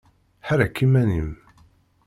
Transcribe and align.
Ḥerrek 0.47 0.77
iman-im! 0.85 1.31